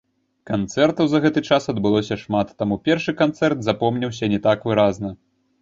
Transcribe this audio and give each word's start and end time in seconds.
Канцэртаў 0.51 1.09
за 1.11 1.19
гэты 1.25 1.43
час 1.49 1.67
адбылося 1.75 2.17
шмат, 2.23 2.55
таму 2.63 2.79
першы 2.89 3.15
канцэрт 3.23 3.59
запомніўся 3.69 4.25
не 4.37 4.45
так 4.49 4.59
выразна. 4.73 5.09